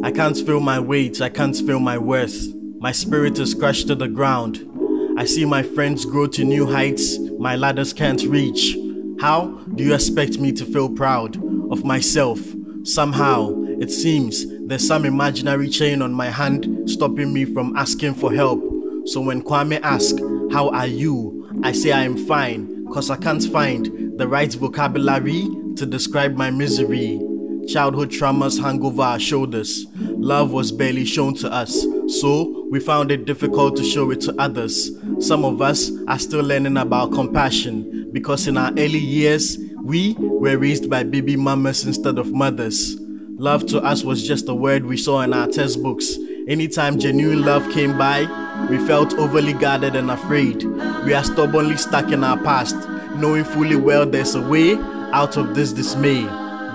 I 0.04 0.11
can't 0.11 0.37
feel 0.37 0.61
my 0.61 0.78
weight, 0.78 1.22
I 1.22 1.30
can't 1.30 1.56
feel 1.56 1.80
my 1.80 1.96
worth. 1.96 2.54
My 2.80 2.92
spirit 2.92 3.38
is 3.38 3.54
crushed 3.54 3.87
to 3.87 3.94
the 3.94 4.08
ground. 4.08 4.68
I 5.16 5.25
see 5.25 5.46
my 5.46 5.62
friends 5.62 6.04
grow 6.04 6.26
to 6.26 6.44
new 6.44 6.70
heights 6.70 7.18
my 7.38 7.56
ladders 7.56 7.94
can't 7.94 8.22
reach. 8.25 8.76
How 9.22 9.46
do 9.75 9.84
you 9.84 9.94
expect 9.94 10.38
me 10.38 10.52
to 10.52 10.66
feel 10.66 10.90
proud 10.90 11.37
of 11.72 11.84
myself? 11.84 12.40
Somehow, 12.84 13.54
it 13.80 13.90
seems 13.90 14.44
There's 14.66 14.87
some 14.87 15.06
imaginary 15.06 15.70
chain 15.70 16.02
on 16.02 16.12
my 16.12 16.28
hand 16.28 16.90
stopping 16.90 17.32
me 17.32 17.46
from 17.46 17.75
asking 17.75 18.14
for 18.14 18.34
help. 18.34 18.62
So 19.06 19.22
when 19.22 19.42
Kwame 19.42 19.80
asks, 19.82 20.20
How 20.52 20.68
are 20.68 20.87
you? 20.87 21.42
I 21.62 21.72
say 21.72 21.92
I 21.92 22.04
am 22.04 22.16
fine, 22.16 22.71
cause 22.92 23.08
I 23.11 23.16
can't 23.16 23.42
find 23.44 24.18
the 24.18 24.28
right 24.28 24.52
vocabulary 24.52 25.49
to 25.76 25.87
describe 25.87 26.37
my 26.37 26.50
misery. 26.50 27.20
Childhood 27.68 28.11
traumas 28.11 28.61
hang 28.61 28.84
over 28.84 29.02
our 29.02 29.18
shoulders. 29.18 29.87
Love 29.96 30.52
was 30.52 30.70
barely 30.72 31.04
shown 31.04 31.34
to 31.37 31.50
us, 31.50 31.87
so 32.08 32.66
we 32.70 32.80
found 32.80 33.11
it 33.11 33.25
difficult 33.25 33.76
to 33.76 33.84
show 33.84 34.11
it 34.11 34.20
to 34.22 34.34
others. 34.38 34.90
Some 35.20 35.44
of 35.44 35.62
us 35.62 35.90
are 36.06 36.18
still 36.18 36.42
learning 36.42 36.76
about 36.76 37.12
compassion 37.12 38.11
because 38.12 38.46
in 38.46 38.58
our 38.58 38.72
early 38.72 38.99
years, 38.99 39.58
we 39.82 40.14
were 40.18 40.58
raised 40.58 40.90
by 40.90 41.02
baby 41.02 41.37
mamas 41.37 41.84
instead 41.87 42.18
of 42.18 42.32
mothers. 42.32 42.96
Love 43.37 43.66
to 43.66 43.80
us 43.80 44.04
was 44.04 44.26
just 44.26 44.49
a 44.49 44.54
word 44.54 44.84
we 44.84 44.96
saw 44.96 45.22
in 45.22 45.32
our 45.32 45.49
textbooks. 45.49 46.16
Anytime 46.49 46.99
genuine 46.99 47.42
love 47.42 47.70
came 47.70 47.96
by, 47.96 48.22
we 48.68 48.76
felt 48.84 49.14
overly 49.14 49.52
guarded 49.52 49.94
and 49.94 50.11
afraid. 50.11 50.64
We 51.04 51.14
are 51.14 51.22
stubbornly 51.22 51.76
stuck 51.76 52.11
in 52.11 52.25
our 52.25 52.37
past, 52.37 52.75
knowing 53.14 53.44
fully 53.44 53.76
well 53.76 54.04
there's 54.04 54.34
a 54.34 54.40
way 54.40 54.75
out 55.12 55.37
of 55.37 55.54
this 55.54 55.72
dismay. 55.72 56.22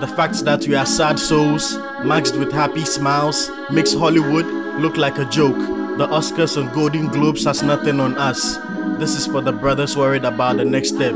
The 0.00 0.10
fact 0.16 0.42
that 0.46 0.66
we 0.66 0.74
are 0.74 0.86
sad 0.86 1.18
souls, 1.18 1.76
maxed 2.00 2.38
with 2.38 2.50
happy 2.50 2.86
smiles, 2.86 3.50
makes 3.70 3.92
Hollywood 3.92 4.46
look 4.80 4.96
like 4.96 5.18
a 5.18 5.26
joke. 5.26 5.58
The 5.98 6.06
Oscars 6.06 6.56
and 6.56 6.72
Golden 6.72 7.08
Globes 7.08 7.44
has 7.44 7.62
nothing 7.62 8.00
on 8.00 8.16
us. 8.16 8.56
This 8.98 9.16
is 9.16 9.26
for 9.26 9.42
the 9.42 9.52
brothers 9.52 9.98
worried 9.98 10.24
about 10.24 10.56
the 10.56 10.64
next 10.64 10.94
step. 10.94 11.14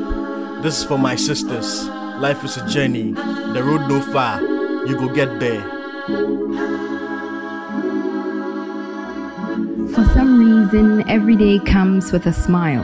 This 0.62 0.78
is 0.78 0.84
for 0.84 0.98
my 0.98 1.16
sisters. 1.16 1.88
Life 2.18 2.44
is 2.44 2.58
a 2.58 2.68
journey. 2.68 3.12
The 3.12 3.62
road 3.64 3.88
no 3.88 4.02
far. 4.02 4.42
You 4.42 4.94
go 4.96 5.08
get 5.08 5.40
there. 5.40 6.91
For 9.94 10.06
some 10.06 10.38
reason, 10.38 11.06
every 11.06 11.36
day 11.36 11.58
comes 11.58 12.12
with 12.12 12.24
a 12.24 12.32
smile. 12.32 12.82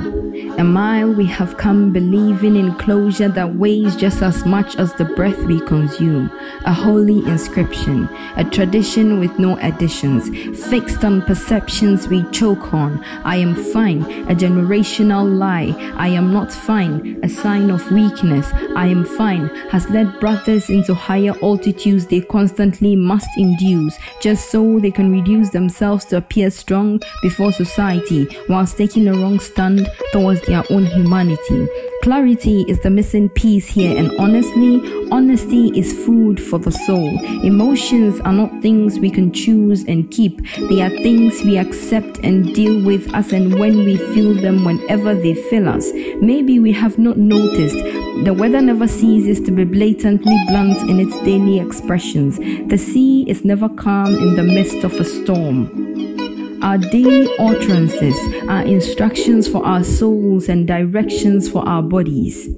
A 0.59 0.65
mile 0.65 1.11
we 1.11 1.25
have 1.25 1.57
come 1.57 1.91
believing 1.91 2.55
in 2.55 2.75
closure 2.75 3.31
that 3.31 3.55
weighs 3.55 3.97
just 3.97 4.21
as 4.21 4.45
much 4.45 4.77
as 4.77 4.93
the 4.93 5.07
breath 5.07 5.39
we 5.45 5.59
consume. 5.61 6.31
A 6.67 6.73
holy 6.73 7.27
inscription, 7.27 8.11
a 8.37 8.45
tradition 8.45 9.21
with 9.21 9.39
no 9.39 9.57
additions, 9.61 10.29
fixed 10.67 11.03
on 11.03 11.23
perceptions 11.23 12.09
we 12.09 12.25
choke 12.31 12.75
on. 12.75 13.03
I 13.25 13.37
am 13.37 13.55
fine, 13.55 14.03
a 14.29 14.35
generational 14.35 15.39
lie. 15.39 15.75
I 15.97 16.09
am 16.09 16.31
not 16.31 16.53
fine, 16.53 17.19
a 17.23 17.29
sign 17.29 17.71
of 17.71 17.91
weakness. 17.91 18.51
I 18.77 18.89
am 18.89 19.07
fine 19.07 19.49
has 19.71 19.89
led 19.89 20.21
brothers 20.21 20.69
into 20.69 20.93
higher 20.93 21.35
altitudes 21.43 22.07
they 22.07 22.21
constantly 22.21 22.97
must 22.97 23.31
induce, 23.39 23.97
just 24.21 24.51
so 24.51 24.79
they 24.79 24.91
can 24.91 25.11
reduce 25.11 25.51
themselves 25.51 26.05
to 26.07 26.19
appear 26.19 26.51
strong 26.51 26.98
before 27.23 27.53
society 27.53 28.29
whilst 28.49 28.77
taking 28.77 29.09
a 29.09 29.13
wrong 29.13 29.39
stand 29.39 29.89
towards 30.13 30.41
their 30.43 30.65
own 30.71 30.87
humanity. 30.87 31.69
Clarity 32.03 32.63
is 32.69 32.79
the 32.81 32.91
missing 32.91 33.29
piece 33.29 33.67
here, 33.67 33.97
and 33.99 34.11
honestly, 34.19 34.81
honesty 35.11 35.69
is 35.79 35.93
food 36.05 36.41
for 36.41 36.59
the 36.59 36.71
soul. 36.71 37.19
Emotions 37.45 38.21
are 38.21 38.33
not 38.33 38.63
things 38.63 38.99
we 38.99 39.11
can 39.11 39.33
choose 39.33 39.85
and 39.85 40.11
keep, 40.11 40.41
they 40.71 40.81
are 40.81 40.91
things 40.91 41.43
we 41.43 41.59
accept 41.59 42.19
and 42.19 42.55
deal 42.55 42.85
with 42.85 43.13
as 43.15 43.33
and 43.33 43.59
when 43.59 43.79
we 43.79 43.97
feel 44.15 44.33
them 44.35 44.65
whenever 44.65 45.15
they 45.15 45.35
fill 45.35 45.69
us. 45.69 45.91
Maybe 46.21 46.61
we 46.61 46.73
have 46.73 46.99
not 46.99 47.17
noticed. 47.17 47.77
The 48.25 48.35
weather 48.35 48.61
never 48.61 48.89
ceases 48.89 49.41
to 49.43 49.51
be 49.51 49.65
blatantly 49.65 50.37
blunt 50.49 50.79
in 50.89 51.01
its 51.01 51.15
daily 51.25 51.59
expressions. 51.59 52.39
The 52.69 52.79
sea 52.79 53.25
is 53.29 53.45
never 53.45 53.69
calm 53.69 54.15
in 54.15 54.37
the 54.37 54.45
midst 54.45 54.85
of 54.85 54.95
a 54.95 55.05
storm. 55.05 56.18
Our 56.63 56.79
daily 56.79 57.29
utterances 57.39 58.17
are 58.49 58.63
instructions 58.63 59.47
for 59.47 59.65
our 59.65 59.85
souls 59.85 60.49
and 60.49 60.67
directions 60.67 61.49
for 61.49 61.67
our 61.69 61.83
bodies. 61.83 62.49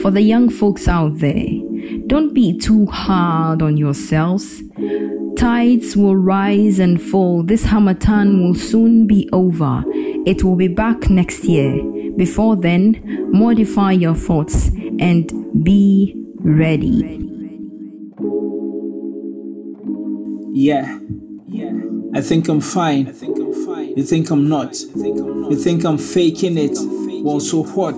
For 0.00 0.10
the 0.10 0.20
young 0.20 0.48
folks 0.48 0.86
out 0.86 1.18
there, 1.18 1.46
don't 2.06 2.32
be 2.34 2.56
too 2.56 2.86
hard 2.86 3.62
on 3.62 3.76
yourselves. 3.76 4.62
Tides 5.36 5.96
will 5.96 6.16
rise 6.16 6.78
and 6.78 7.00
fall. 7.00 7.42
This 7.42 7.64
Harmattan 7.64 8.42
will 8.42 8.54
soon 8.54 9.06
be 9.06 9.28
over. 9.32 9.84
It 10.26 10.44
will 10.44 10.56
be 10.56 10.68
back 10.68 11.10
next 11.10 11.44
year. 11.44 11.82
Before 12.16 12.56
then, 12.56 13.00
modify 13.32 13.92
your 13.92 14.14
thoughts 14.14 14.68
and 14.98 15.32
be 15.64 16.14
ready. 16.38 17.24
Yeah. 20.52 20.98
Yeah. 21.46 21.72
I 22.14 22.20
think 22.20 22.48
I'm 22.48 22.60
fine. 22.60 23.06
I 23.06 23.12
think. 23.12 23.37
You 23.98 24.04
think 24.04 24.30
I'm 24.30 24.48
not. 24.48 24.80
You 24.94 25.56
think 25.56 25.84
I'm 25.84 25.98
faking 25.98 26.56
it. 26.56 26.78
Well, 27.24 27.40
so 27.40 27.64
what? 27.64 27.96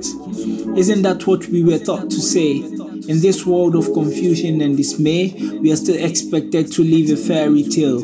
Isn't 0.79 1.03
that 1.03 1.27
what 1.27 1.47
we 1.49 1.63
were 1.63 1.79
taught 1.79 2.09
to 2.09 2.19
say? 2.19 2.57
In 2.57 3.21
this 3.21 3.45
world 3.45 3.75
of 3.75 3.93
confusion 3.93 4.63
and 4.63 4.79
dismay, 4.79 5.35
we 5.61 5.71
are 5.71 5.77
still 5.77 6.03
expected 6.03 6.73
to 6.73 6.83
live 6.83 7.11
a 7.11 7.17
fairy 7.23 7.65
tale. 7.65 8.01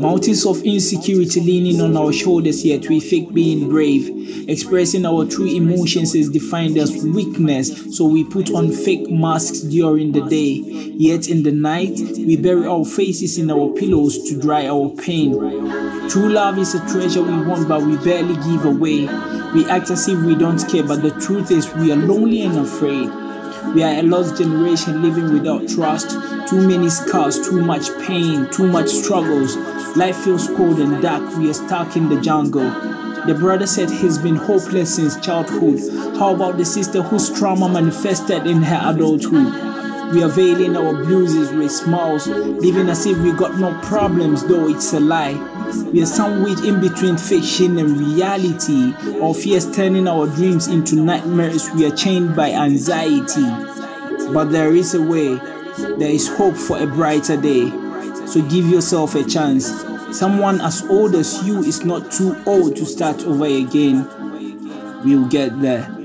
Mountains 0.00 0.46
of 0.46 0.62
insecurity 0.62 1.42
leaning 1.42 1.82
on 1.82 1.94
our 1.94 2.10
shoulders, 2.10 2.64
yet 2.64 2.88
we 2.88 3.00
fake 3.00 3.34
being 3.34 3.68
brave. 3.68 4.48
Expressing 4.48 5.04
our 5.04 5.26
true 5.26 5.46
emotions 5.46 6.14
is 6.14 6.30
defined 6.30 6.78
as 6.78 7.04
weakness, 7.04 7.94
so 7.94 8.06
we 8.06 8.24
put 8.24 8.50
on 8.50 8.72
fake 8.72 9.10
masks 9.10 9.60
during 9.60 10.12
the 10.12 10.22
day. 10.22 10.54
Yet 10.96 11.28
in 11.28 11.42
the 11.42 11.52
night, 11.52 11.98
we 12.00 12.38
bury 12.38 12.66
our 12.66 12.86
faces 12.86 13.36
in 13.36 13.50
our 13.50 13.68
pillows 13.74 14.26
to 14.30 14.40
dry 14.40 14.66
our 14.68 14.88
pain. 14.88 15.32
True 16.08 16.30
love 16.30 16.56
is 16.56 16.74
a 16.74 16.80
treasure 16.90 17.22
we 17.22 17.44
want, 17.44 17.68
but 17.68 17.82
we 17.82 17.98
barely 17.98 18.36
give 18.36 18.64
away. 18.64 19.00
We 19.52 19.66
act 19.66 19.90
as 19.90 20.08
if 20.08 20.18
we 20.24 20.34
don't 20.34 20.66
care, 20.66 20.82
but 20.82 21.02
the 21.02 21.10
truth 21.20 21.50
is 21.50 21.70
we 21.74 21.92
are 21.92 21.96
lonely 21.96 22.40
and 22.40 22.58
afraid. 22.58 23.10
We 23.74 23.82
are 23.82 23.92
a 23.92 24.02
lost 24.02 24.38
generation 24.38 25.02
living 25.02 25.32
without 25.32 25.68
trust. 25.68 26.10
Too 26.48 26.66
many 26.66 26.88
scars, 26.88 27.46
too 27.46 27.60
much 27.62 27.86
pain, 28.06 28.50
too 28.50 28.66
much 28.66 28.88
struggles. 28.88 29.56
Life 29.96 30.16
feels 30.18 30.46
cold 30.48 30.78
and 30.78 31.02
dark. 31.02 31.36
We 31.36 31.50
are 31.50 31.54
stuck 31.54 31.96
in 31.96 32.08
the 32.08 32.20
jungle. 32.20 32.70
The 33.26 33.36
brother 33.38 33.66
said 33.66 33.90
he's 33.90 34.18
been 34.18 34.36
hopeless 34.36 34.96
since 34.96 35.18
childhood. 35.20 35.80
How 36.16 36.34
about 36.34 36.56
the 36.56 36.64
sister 36.64 37.02
whose 37.02 37.30
trauma 37.36 37.68
manifested 37.68 38.46
in 38.46 38.62
her 38.62 38.80
adulthood? 38.90 40.14
We 40.14 40.22
are 40.22 40.28
veiling 40.28 40.76
our 40.76 41.04
bruises 41.04 41.52
with 41.52 41.70
smiles, 41.70 42.26
living 42.26 42.88
as 42.88 43.04
if 43.06 43.18
we 43.18 43.32
got 43.32 43.58
no 43.58 43.78
problems, 43.82 44.44
though 44.44 44.68
it's 44.68 44.92
a 44.92 45.00
lie. 45.00 45.34
We 45.92 46.02
are 46.02 46.06
sandwiched 46.06 46.64
in 46.64 46.80
between 46.80 47.16
fiction 47.16 47.78
and 47.78 47.96
reality. 47.96 48.94
Our 49.20 49.34
fears 49.34 49.70
turning 49.70 50.08
our 50.08 50.26
dreams 50.26 50.66
into 50.66 50.96
nightmares. 50.96 51.70
We 51.72 51.86
are 51.86 51.94
chained 51.94 52.34
by 52.34 52.50
anxiety. 52.52 53.44
But 54.32 54.46
there 54.46 54.74
is 54.74 54.94
a 54.94 55.02
way. 55.02 55.34
There 55.98 56.10
is 56.10 56.28
hope 56.28 56.56
for 56.56 56.78
a 56.82 56.86
brighter 56.86 57.40
day. 57.40 57.70
So 58.30 58.40
give 58.42 58.68
yourself 58.68 59.16
a 59.16 59.24
chance. 59.24 59.66
Someone 60.16 60.60
as 60.60 60.82
old 60.82 61.16
as 61.16 61.44
you 61.44 61.64
is 61.64 61.84
not 61.84 62.12
too 62.12 62.40
old 62.46 62.76
to 62.76 62.86
start 62.86 63.24
over 63.24 63.44
again. 63.44 64.06
We'll 65.04 65.26
get 65.26 65.60
there. 65.60 65.99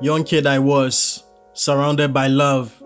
Young 0.00 0.24
kid 0.24 0.46
I 0.46 0.58
was, 0.58 1.24
surrounded 1.54 2.12
by 2.12 2.26
love, 2.26 2.78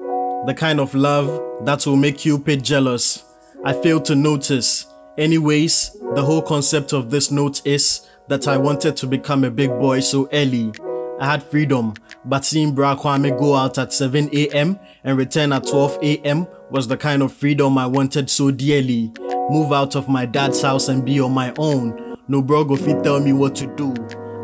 the 0.47 0.55
kind 0.57 0.79
of 0.79 0.95
love 0.95 1.65
that 1.65 1.85
will 1.85 1.97
make 1.97 2.19
Cupid 2.19 2.63
jealous. 2.63 3.25
I 3.65 3.73
failed 3.73 4.05
to 4.07 4.15
notice. 4.15 4.87
Anyways, 5.19 5.97
the 6.15 6.23
whole 6.23 6.41
concept 6.41 6.93
of 6.93 7.11
this 7.11 7.33
note 7.33 7.67
is 7.67 8.09
that 8.29 8.47
I 8.47 8.57
wanted 8.57 8.97
to 8.99 9.09
become 9.09 9.43
a 9.43 9.51
big 9.51 9.71
boy 9.71 10.01
so 10.01 10.29
early. 10.33 10.73
I 11.21 11.27
had 11.27 11.43
freedom, 11.43 11.95
but 12.25 12.45
seeing 12.45 12.75
Bra 12.75 12.97
Kwame 12.97 13.37
go 13.37 13.57
out 13.57 13.77
at 13.77 13.93
7 13.93 14.31
a.m. 14.33 14.79
and 15.03 15.19
return 15.19 15.53
at 15.53 15.67
12 15.67 15.99
a.m. 16.03 16.47
was 16.71 16.87
the 16.87 16.97
kind 16.97 17.23
of 17.23 17.33
freedom 17.33 17.77
I 17.77 17.87
wanted 17.87 18.31
so 18.31 18.53
dearly. 18.53 19.13
move 19.51 19.73
out 19.73 19.97
of 19.97 20.09
my 20.09 20.27
dad's 20.27 20.63
house 20.63 20.89
and 20.89 21.05
be 21.05 21.21
on 21.21 21.33
my 21.33 21.53
own. 21.59 22.10
No 22.31 22.41
bro 22.41 22.63
go 22.63 22.77
fit 22.77 23.03
tell 23.03 23.19
me 23.19 23.33
what 23.33 23.57
to 23.57 23.67
do. 23.75 23.93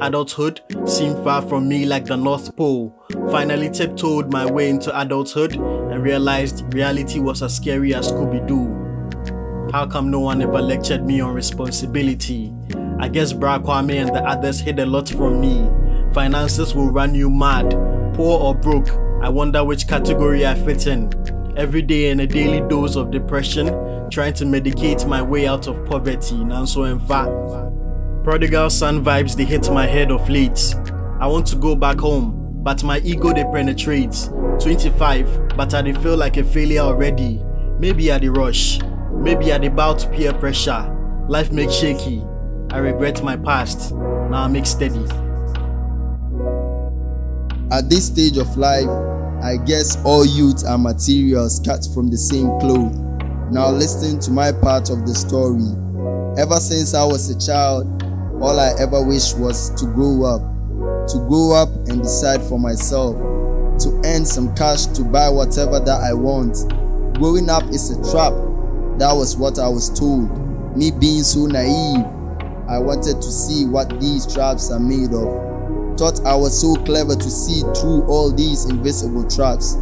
Adulthood 0.00 0.60
seemed 0.86 1.22
far 1.22 1.40
from 1.40 1.68
me 1.68 1.86
like 1.86 2.04
the 2.04 2.16
North 2.16 2.56
Pole. 2.56 2.92
Finally 3.30 3.70
tiptoed 3.70 4.32
my 4.32 4.44
way 4.44 4.70
into 4.70 5.00
adulthood 5.00 5.54
and 5.54 6.02
realized 6.02 6.64
reality 6.74 7.20
was 7.20 7.44
as 7.44 7.54
scary 7.54 7.94
as 7.94 8.10
Scooby 8.10 8.44
Doo. 8.44 9.70
How 9.70 9.86
come 9.86 10.10
no 10.10 10.18
one 10.18 10.42
ever 10.42 10.60
lectured 10.60 11.06
me 11.06 11.20
on 11.20 11.32
responsibility? 11.32 12.52
I 12.98 13.06
guess 13.06 13.32
Bra 13.32 13.60
Kwame 13.60 14.04
and 14.04 14.08
the 14.08 14.24
others 14.24 14.58
hid 14.58 14.80
a 14.80 14.86
lot 14.86 15.08
from 15.08 15.40
me. 15.40 15.70
Finances 16.12 16.74
will 16.74 16.90
run 16.90 17.14
you 17.14 17.30
mad. 17.30 17.70
Poor 18.14 18.40
or 18.40 18.56
broke, 18.56 18.88
I 19.22 19.28
wonder 19.28 19.62
which 19.62 19.86
category 19.86 20.44
I 20.44 20.56
fit 20.56 20.88
in. 20.88 21.12
Every 21.56 21.82
day 21.82 22.10
in 22.10 22.18
a 22.18 22.26
daily 22.26 22.68
dose 22.68 22.96
of 22.96 23.12
depression, 23.12 23.68
trying 24.10 24.34
to 24.34 24.44
medicate 24.44 25.06
my 25.08 25.22
way 25.22 25.46
out 25.46 25.68
of 25.68 25.84
poverty. 25.86 26.34
Nanso 26.34 26.90
and 26.90 27.00
fact. 27.06 27.75
Prodigal 28.26 28.70
son 28.70 29.04
vibes 29.04 29.36
they 29.36 29.44
hit 29.44 29.70
my 29.70 29.86
head 29.86 30.10
of 30.10 30.28
late. 30.28 30.74
I 31.20 31.28
want 31.28 31.46
to 31.46 31.54
go 31.54 31.76
back 31.76 32.00
home, 32.00 32.60
but 32.64 32.82
my 32.82 32.98
ego 33.04 33.32
they 33.32 33.44
penetrate. 33.44 34.28
25, 34.60 35.50
but 35.56 35.72
I 35.72 35.82
dey 35.82 35.92
feel 35.92 36.16
like 36.16 36.36
a 36.36 36.42
failure 36.42 36.80
already. 36.80 37.40
Maybe 37.78 38.10
I 38.10 38.18
the 38.18 38.30
rush, 38.30 38.80
maybe 39.12 39.52
the 39.52 39.68
bow 39.68 39.94
to 39.94 40.08
peer 40.08 40.32
pressure. 40.32 40.92
Life 41.28 41.52
makes 41.52 41.72
shaky. 41.74 42.20
I 42.72 42.78
regret 42.78 43.22
my 43.22 43.36
past. 43.36 43.94
Now 43.94 44.42
I 44.42 44.48
make 44.48 44.66
steady. 44.66 45.04
At 47.70 47.88
this 47.88 48.08
stage 48.08 48.38
of 48.38 48.56
life, 48.56 48.88
I 49.40 49.56
guess 49.56 50.02
all 50.04 50.26
youths 50.26 50.64
are 50.64 50.78
materials 50.78 51.60
cut 51.64 51.86
from 51.94 52.08
the 52.08 52.18
same 52.18 52.48
cloth. 52.58 52.92
Now 53.52 53.70
listen 53.70 54.18
to 54.18 54.32
my 54.32 54.50
part 54.50 54.90
of 54.90 55.06
the 55.06 55.14
story. 55.14 55.62
Ever 56.42 56.56
since 56.56 56.92
I 56.92 57.04
was 57.04 57.30
a 57.30 57.38
child, 57.38 57.96
all 58.40 58.60
I 58.60 58.72
ever 58.78 59.02
wished 59.02 59.38
was 59.38 59.70
to 59.80 59.86
grow 59.86 60.24
up, 60.24 60.40
to 61.08 61.18
grow 61.28 61.52
up 61.52 61.68
and 61.88 62.02
decide 62.02 62.42
for 62.42 62.58
myself, 62.58 63.16
to 63.80 64.00
earn 64.04 64.24
some 64.24 64.54
cash 64.54 64.86
to 64.86 65.04
buy 65.04 65.28
whatever 65.28 65.80
that 65.80 66.00
I 66.02 66.12
want. 66.12 66.56
Growing 67.18 67.48
up 67.48 67.64
is 67.70 67.90
a 67.90 68.10
trap. 68.10 68.32
That 68.98 69.12
was 69.12 69.36
what 69.36 69.58
I 69.58 69.68
was 69.68 69.88
told. 69.98 70.28
Me 70.76 70.90
being 70.90 71.22
so 71.22 71.46
naive, 71.46 72.04
I 72.68 72.78
wanted 72.78 73.22
to 73.22 73.30
see 73.30 73.64
what 73.64 74.00
these 74.00 74.26
traps 74.32 74.70
are 74.70 74.80
made 74.80 75.12
of. 75.14 75.98
Thought 75.98 76.26
I 76.26 76.34
was 76.34 76.60
so 76.60 76.74
clever 76.84 77.14
to 77.14 77.30
see 77.30 77.62
through 77.78 78.04
all 78.06 78.30
these 78.30 78.66
invisible 78.66 79.28
traps. 79.30 79.76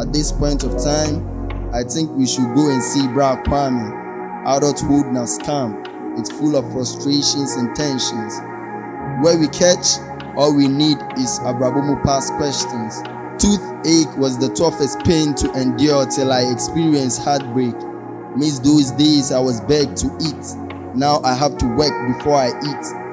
At 0.00 0.12
this 0.12 0.32
point 0.32 0.64
of 0.64 0.82
time, 0.82 1.70
I 1.72 1.84
think 1.84 2.10
we 2.12 2.26
should 2.26 2.52
go 2.54 2.70
and 2.70 2.82
see 2.82 3.06
Bra 3.08 3.42
Kwame. 3.44 4.44
Adulthood 4.46 5.12
now 5.12 5.24
scam. 5.24 5.95
It's 6.16 6.30
full 6.30 6.56
of 6.56 6.70
frustrations 6.72 7.56
and 7.56 7.74
tensions. 7.76 8.34
Where 9.22 9.38
we 9.38 9.48
catch, 9.48 9.98
all 10.36 10.54
we 10.54 10.68
need 10.68 10.98
is 11.16 11.38
Abrabomu 11.40 12.02
past 12.04 12.32
questions. 12.34 13.00
Toothache 13.38 14.16
was 14.16 14.38
the 14.38 14.48
toughest 14.54 15.00
pain 15.04 15.34
to 15.34 15.52
endure 15.54 16.06
till 16.06 16.32
I 16.32 16.42
experienced 16.42 17.22
heartbreak. 17.22 17.74
Miss 18.36 18.58
those 18.58 18.90
days 18.92 19.32
I 19.32 19.40
was 19.40 19.60
begged 19.62 19.96
to 19.98 20.08
eat. 20.20 20.44
Now 20.94 21.20
I 21.24 21.34
have 21.34 21.56
to 21.58 21.66
work 21.76 21.92
before 22.16 22.36
I 22.36 22.48
eat. 22.48 23.06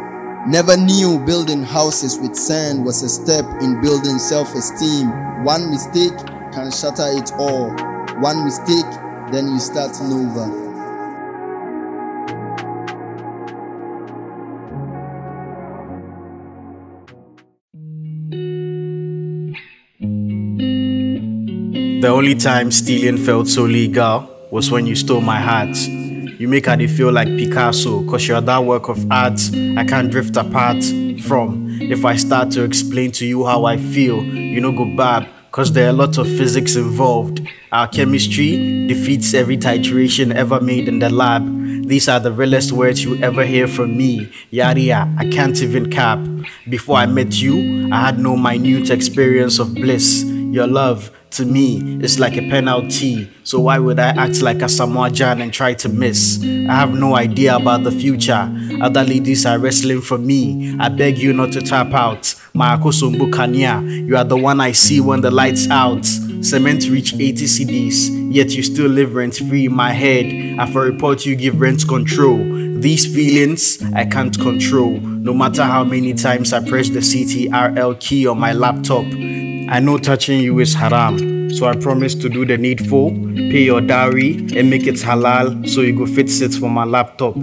Never 0.47 0.75
knew 0.75 1.19
building 1.25 1.63
houses 1.63 2.19
with 2.19 2.35
sand 2.35 2.85
was 2.85 3.01
a 3.03 3.09
step 3.09 3.45
in 3.61 3.81
building 3.81 4.17
self 4.19 4.53
esteem. 4.55 5.07
One 5.45 5.69
mistake 5.69 6.17
can 6.51 6.71
shatter 6.71 7.07
it 7.07 7.31
all. 7.37 7.71
One 8.19 8.43
mistake, 8.43 8.91
then 9.31 9.47
you 9.47 9.59
start 9.59 9.95
over. 10.01 10.62
The 22.03 22.09
only 22.09 22.35
time 22.35 22.69
stealing 22.69 23.15
felt 23.15 23.47
so 23.47 23.63
legal 23.63 24.29
was 24.51 24.69
when 24.69 24.85
you 24.85 24.93
stole 24.93 25.21
my 25.21 25.39
heart. 25.39 25.73
You 25.87 26.49
make 26.49 26.67
Adi 26.67 26.85
feel 26.85 27.13
like 27.13 27.29
Picasso, 27.29 28.03
cause 28.09 28.27
you're 28.27 28.41
that 28.41 28.65
work 28.65 28.89
of 28.89 29.09
art 29.09 29.39
I 29.77 29.85
can't 29.85 30.11
drift 30.11 30.35
apart 30.35 30.83
from. 31.23 31.69
If 31.79 32.03
I 32.03 32.17
start 32.17 32.51
to 32.51 32.65
explain 32.65 33.13
to 33.13 33.25
you 33.25 33.45
how 33.45 33.63
I 33.63 33.77
feel, 33.77 34.21
you 34.21 34.59
know 34.59 34.73
go 34.73 34.83
bad, 34.97 35.29
cause 35.53 35.71
there 35.71 35.85
are 35.85 35.91
a 35.91 35.93
lot 35.93 36.17
of 36.17 36.27
physics 36.27 36.75
involved. 36.75 37.39
Our 37.71 37.87
chemistry 37.87 38.85
defeats 38.85 39.33
every 39.33 39.55
titration 39.55 40.35
ever 40.35 40.59
made 40.59 40.89
in 40.89 40.99
the 40.99 41.09
lab. 41.09 41.87
These 41.87 42.09
are 42.09 42.19
the 42.19 42.33
realest 42.33 42.73
words 42.73 43.01
you 43.01 43.15
ever 43.23 43.45
hear 43.45 43.65
from 43.65 43.95
me. 43.95 44.29
Yaria, 44.51 45.15
I 45.17 45.29
can't 45.29 45.57
even 45.61 45.89
cap. 45.89 46.19
Before 46.67 46.97
I 46.97 47.05
met 47.05 47.41
you, 47.41 47.89
I 47.93 48.01
had 48.01 48.19
no 48.19 48.35
minute 48.35 48.89
experience 48.89 49.57
of 49.57 49.73
bliss. 49.73 50.25
Your 50.25 50.67
love, 50.67 51.09
to 51.33 51.45
me, 51.45 51.97
it's 52.03 52.19
like 52.19 52.37
a 52.37 52.41
penalty. 52.49 53.29
So 53.43 53.59
why 53.59 53.79
would 53.79 53.99
I 53.99 54.09
act 54.09 54.41
like 54.41 54.57
Asamoah 54.57 55.09
Gyan 55.09 55.41
and 55.41 55.51
try 55.51 55.73
to 55.73 55.89
miss? 55.89 56.41
I 56.43 56.73
have 56.73 56.93
no 56.93 57.15
idea 57.15 57.55
about 57.55 57.83
the 57.83 57.91
future. 57.91 58.49
Other 58.81 59.03
ladies 59.03 59.45
are 59.45 59.57
wrestling 59.57 60.01
for 60.01 60.17
me. 60.17 60.75
I 60.79 60.89
beg 60.89 61.17
you 61.17 61.33
not 61.33 61.51
to 61.53 61.61
tap 61.61 61.93
out. 61.93 62.35
Maakosombu 62.55 63.31
Kania, 63.31 64.07
you 64.07 64.15
are 64.15 64.23
the 64.23 64.37
one 64.37 64.61
I 64.61 64.73
see 64.73 65.01
when 65.01 65.21
the 65.21 65.31
lights 65.31 65.67
out. 65.69 66.05
Cement 66.05 66.87
reach 66.89 67.13
80 67.13 67.45
cedis, 67.45 68.33
yet 68.33 68.51
you 68.51 68.61
still 68.61 68.87
live 68.87 69.15
rent 69.15 69.35
free 69.35 69.65
in 69.65 69.73
my 69.73 69.91
head. 69.91 70.59
After 70.59 70.81
report, 70.81 71.25
you 71.25 71.35
give 71.35 71.59
rent 71.59 71.87
control. 71.87 72.37
These 72.79 73.13
feelings 73.15 73.81
I 73.93 74.05
can't 74.05 74.37
control. 74.37 74.99
No 74.99 75.33
matter 75.33 75.63
how 75.63 75.83
many 75.83 76.13
times 76.13 76.51
I 76.51 76.59
press 76.67 76.89
the 76.89 76.99
CTRL 76.99 77.99
key 77.99 78.27
on 78.27 78.39
my 78.39 78.51
laptop, 78.51 79.05
I 79.69 79.79
know 79.79 79.97
touching 79.97 80.39
you 80.39 80.59
is 80.59 80.73
haram, 80.73 81.49
so 81.51 81.65
I 81.65 81.75
promise 81.75 82.15
to 82.15 82.29
do 82.29 82.45
the 82.45 82.57
needful, 82.57 83.11
pay 83.11 83.63
your 83.63 83.81
dowry, 83.81 84.35
and 84.55 84.69
make 84.69 84.85
it 84.87 84.95
halal 84.95 85.67
so 85.67 85.81
you 85.81 85.95
go 85.95 86.05
fit 86.05 86.29
sit 86.29 86.53
for 86.53 86.69
my 86.69 86.83
laptop. 86.83 87.35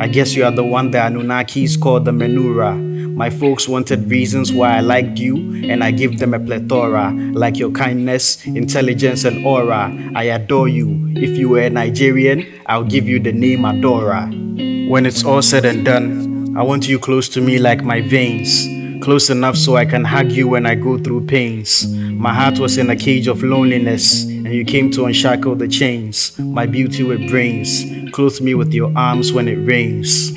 I 0.00 0.08
guess 0.08 0.34
you 0.34 0.44
are 0.44 0.50
the 0.50 0.64
one 0.64 0.90
that 0.92 1.12
Anunnakis 1.12 1.80
called 1.80 2.04
the 2.04 2.10
Menura. 2.10 2.76
My 3.14 3.30
folks 3.30 3.68
wanted 3.68 4.10
reasons 4.10 4.52
why 4.52 4.76
I 4.76 4.80
liked 4.80 5.18
you, 5.18 5.36
and 5.68 5.82
I 5.82 5.90
give 5.90 6.18
them 6.18 6.34
a 6.34 6.40
plethora, 6.40 7.12
like 7.32 7.58
your 7.58 7.70
kindness, 7.70 8.44
intelligence, 8.46 9.24
and 9.24 9.44
aura. 9.46 9.92
I 10.14 10.24
adore 10.24 10.68
you. 10.68 11.12
If 11.16 11.36
you 11.38 11.48
were 11.48 11.62
a 11.62 11.70
Nigerian, 11.70 12.46
I'll 12.66 12.84
give 12.84 13.08
you 13.08 13.18
the 13.18 13.32
name 13.32 13.60
Adora. 13.60 14.88
When 14.88 15.06
it's 15.06 15.24
all 15.24 15.42
said 15.42 15.64
and 15.64 15.84
done, 15.84 16.56
I 16.56 16.62
want 16.62 16.88
you 16.88 16.98
close 16.98 17.28
to 17.30 17.40
me 17.40 17.58
like 17.58 17.82
my 17.82 18.00
veins. 18.00 18.77
Close 19.08 19.30
enough 19.30 19.56
so 19.56 19.74
I 19.74 19.86
can 19.86 20.04
hug 20.04 20.32
you 20.32 20.48
when 20.48 20.66
I 20.66 20.74
go 20.74 20.98
through 20.98 21.24
pains. 21.28 21.86
My 21.96 22.34
heart 22.34 22.58
was 22.58 22.76
in 22.76 22.90
a 22.90 22.94
cage 22.94 23.26
of 23.26 23.42
loneliness, 23.42 24.24
and 24.24 24.52
you 24.52 24.66
came 24.66 24.90
to 24.90 25.06
unshackle 25.06 25.54
the 25.56 25.66
chains. 25.66 26.38
My 26.38 26.66
beauty 26.66 27.04
with 27.04 27.26
brains, 27.30 27.86
clothe 28.12 28.38
me 28.42 28.54
with 28.54 28.74
your 28.74 28.92
arms 28.94 29.32
when 29.32 29.48
it 29.48 29.56
rains. 29.66 30.34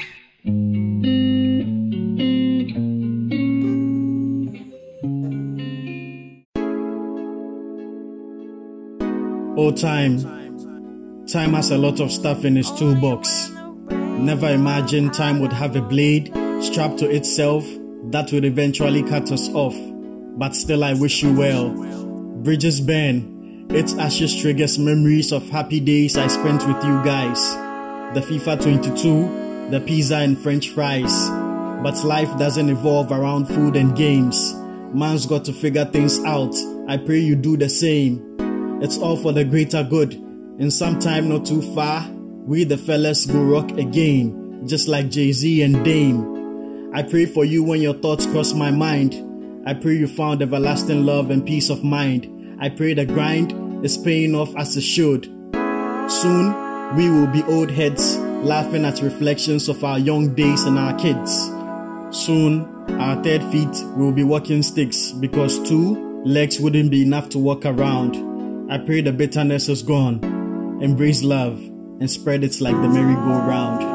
Oh, 9.58 9.72
time. 9.76 11.26
Time 11.28 11.54
has 11.56 11.72
a 11.72 11.78
lot 11.78 12.00
of 12.00 12.10
stuff 12.10 12.46
in 12.46 12.56
its 12.56 12.72
toolbox. 12.72 13.50
Never 13.90 14.48
imagined 14.48 15.14
time 15.14 15.42
would 15.42 15.52
have 15.52 15.76
a 15.76 15.82
blade 15.82 16.32
strapped 16.62 17.00
to 17.00 17.10
itself 17.10 17.66
that 18.12 18.32
would 18.32 18.46
eventually 18.46 19.04
cut 19.04 19.32
us 19.32 19.50
off. 19.50 19.76
But 20.38 20.56
still, 20.56 20.84
I 20.84 20.94
wish 20.94 21.24
you 21.24 21.34
well. 21.34 21.70
Bridges 22.44 22.82
burn. 22.82 23.68
Its 23.70 23.94
ashes 23.96 24.36
triggers 24.36 24.78
memories 24.78 25.32
of 25.32 25.48
happy 25.50 25.80
days 25.80 26.18
I 26.18 26.28
spent 26.28 26.68
with 26.68 26.84
you 26.84 27.04
guys. 27.04 27.40
The 28.14 28.22
FIFA 28.22 28.62
22, 28.62 29.70
the 29.72 29.80
pizza 29.80 30.18
and 30.18 30.38
french 30.38 30.70
fries. 30.70 31.30
But 31.82 32.04
life 32.04 32.38
doesn't 32.38 32.70
evolve 32.70 33.12
around 33.12 33.48
food 33.48 33.76
and 33.76 33.96
games. 33.96 34.54
Man's 34.94 35.26
got 35.26 35.46
to 35.46 35.54
figure 35.54 35.86
things 35.86 36.20
out. 36.26 36.54
I 36.88 36.98
pray 36.98 37.20
you 37.20 37.36
do 37.36 37.56
the 37.56 37.70
same. 37.70 38.82
It's 38.82 38.98
all 38.98 39.16
for 39.16 39.32
the 39.32 39.46
greater 39.46 39.84
good. 39.84 40.14
In 40.60 40.70
some 40.70 41.00
time 41.00 41.30
not 41.30 41.46
too 41.46 41.62
far, 41.74 42.06
we 42.12 42.66
the 42.66 42.78
fellas 42.78 43.26
go 43.26 43.42
rock 43.42 43.72
again, 43.78 44.68
just 44.68 44.88
like 44.88 45.10
Jay-Z 45.10 45.62
and 45.62 45.86
Dame. 45.86 46.41
I 46.94 47.04
pray 47.04 47.26
for 47.26 47.46
you 47.46 47.64
when 47.64 47.82
your 47.82 47.94
thoughts 47.94 48.26
cross 48.26 48.54
my 48.54 48.70
mind. 48.70 49.16
I 49.66 49.74
pray 49.74 49.96
you 49.96 50.08
found 50.08 50.42
everlasting 50.42 51.06
love 51.06 51.30
and 51.30 51.46
peace 51.46 51.70
of 51.70 51.86
mind. 51.86 52.58
I 52.60 52.68
pray 52.68 52.94
the 52.94 53.06
grind 53.06 53.86
is 53.86 53.98
paying 53.98 54.36
off 54.36 54.54
as 54.58 54.76
it 54.76 54.82
should. 54.82 55.26
Soon, 56.12 56.96
we 56.98 57.10
will 57.10 57.28
be 57.28 57.44
old 57.44 57.72
heads, 57.72 58.18
laughing 58.18 58.84
at 58.84 59.02
reflections 59.02 59.70
of 59.70 59.84
our 59.86 60.00
young 60.00 60.36
days 60.36 60.66
and 60.66 60.78
our 60.78 60.94
kids. 61.00 61.50
Soon, 62.10 62.66
our 63.00 63.24
third 63.24 63.44
feet 63.52 63.86
will 63.96 64.12
be 64.12 64.26
walking 64.26 64.62
sticks 64.62 65.14
because 65.14 65.66
two 65.68 66.22
legs 66.26 66.60
wouldn't 66.60 66.92
be 66.92 67.04
enough 67.04 67.30
to 67.30 67.40
walk 67.40 67.66
around. 67.66 68.70
I 68.70 68.78
pray 68.80 69.00
the 69.00 69.14
bitterness 69.14 69.70
is 69.70 69.82
gone. 69.82 70.22
Embrace 70.82 71.24
love 71.24 71.58
and 72.02 72.12
spread 72.12 72.44
it 72.44 72.60
like 72.60 72.76
the 72.76 72.90
merry-go-round. 72.90 73.91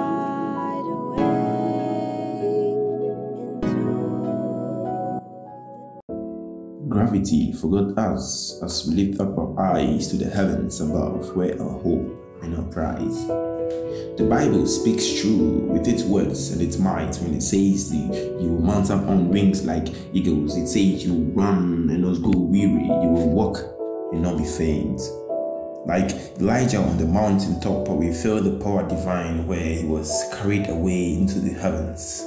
Gravity 7.16 7.50
forgot 7.52 7.96
us 7.96 8.60
as 8.62 8.86
we 8.86 8.94
lift 8.94 9.20
up 9.20 9.38
our 9.38 9.58
eyes 9.58 10.08
to 10.08 10.18
the 10.18 10.28
heavens 10.28 10.82
above, 10.82 11.34
where 11.34 11.58
our 11.62 11.78
hope 11.80 12.14
and 12.42 12.54
our 12.54 12.64
prize. 12.64 13.26
The 14.18 14.26
Bible 14.28 14.66
speaks 14.66 15.22
true 15.22 15.64
with 15.72 15.88
its 15.88 16.02
words 16.02 16.50
and 16.50 16.60
its 16.60 16.76
might 16.76 17.16
when 17.16 17.32
it 17.32 17.40
says 17.40 17.90
the, 17.90 18.38
you 18.38 18.50
will 18.50 18.60
mount 18.60 18.90
up 18.90 19.00
on 19.08 19.30
wings 19.30 19.64
like 19.64 19.88
eagles. 20.12 20.58
It 20.58 20.66
says 20.66 21.06
you 21.06 21.14
will 21.14 21.32
run 21.32 21.88
and 21.88 22.02
not 22.02 22.20
go 22.20 22.38
weary. 22.38 22.84
You 22.84 23.08
will 23.08 23.30
walk 23.30 23.60
and 24.12 24.22
not 24.22 24.36
be 24.36 24.44
faint. 24.44 25.00
Like 25.86 26.10
Elijah 26.38 26.82
on 26.82 26.98
the 26.98 27.06
mountain 27.06 27.58
top, 27.60 27.88
we 27.88 28.12
feel 28.12 28.42
the 28.42 28.62
power 28.62 28.86
divine 28.86 29.46
where 29.46 29.58
he 29.58 29.86
was 29.86 30.12
carried 30.34 30.68
away 30.68 31.14
into 31.14 31.40
the 31.40 31.54
heavens. 31.54 32.22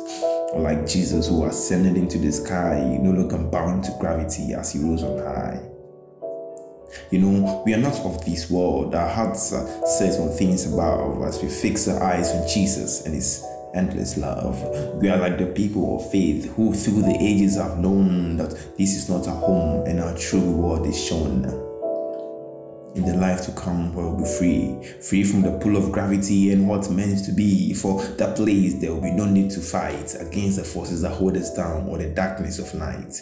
Like 0.55 0.87
Jesus 0.87 1.27
who 1.27 1.45
ascended 1.45 1.95
into 1.95 2.17
the 2.17 2.31
sky, 2.31 2.97
no 3.01 3.11
longer 3.11 3.37
bound 3.37 3.83
to 3.83 3.95
gravity 3.99 4.53
as 4.53 4.73
he 4.73 4.79
rose 4.79 5.03
on 5.03 5.19
high. 5.19 5.61
You 7.11 7.19
know, 7.19 7.63
we 7.65 7.73
are 7.73 7.77
not 7.77 7.99
of 7.99 8.25
this 8.25 8.49
world. 8.49 8.95
Our 8.95 9.07
hearts 9.07 9.53
are 9.53 9.67
set 9.85 10.19
on 10.19 10.29
things 10.29 10.71
above 10.71 11.21
as 11.23 11.41
we 11.41 11.49
fix 11.49 11.87
our 11.87 12.01
eyes 12.01 12.31
on 12.31 12.47
Jesus 12.47 13.05
and 13.05 13.13
His 13.13 13.43
endless 13.75 14.17
love. 14.17 14.59
We 14.95 15.09
are 15.09 15.17
like 15.17 15.37
the 15.37 15.47
people 15.47 15.97
of 15.97 16.11
faith 16.11 16.51
who, 16.55 16.73
through 16.73 17.03
the 17.03 17.17
ages, 17.19 17.57
have 17.57 17.77
known 17.77 18.37
that 18.37 18.51
this 18.77 18.95
is 18.95 19.07
not 19.07 19.27
our 19.27 19.35
home 19.35 19.85
and 19.85 19.99
our 19.99 20.17
true 20.17 20.41
reward 20.41 20.87
is 20.87 20.99
shown. 20.99 21.68
In 22.95 23.05
the 23.05 23.15
life 23.15 23.45
to 23.45 23.51
come, 23.51 23.93
we'll 23.93 24.17
be 24.17 24.25
free, 24.25 24.83
free 25.01 25.23
from 25.23 25.41
the 25.41 25.57
pull 25.59 25.77
of 25.77 25.91
gravity 25.91 26.51
and 26.51 26.67
what's 26.67 26.89
meant 26.89 27.23
to 27.25 27.31
be. 27.31 27.73
For 27.73 28.03
that 28.03 28.35
place, 28.35 28.73
there 28.75 28.93
will 28.93 29.01
be 29.01 29.11
no 29.11 29.25
need 29.25 29.51
to 29.51 29.61
fight 29.61 30.15
against 30.19 30.57
the 30.57 30.63
forces 30.63 31.03
that 31.03 31.11
hold 31.11 31.37
us 31.37 31.53
down 31.53 31.87
or 31.87 31.97
the 31.97 32.09
darkness 32.09 32.59
of 32.59 32.73
night 32.73 33.21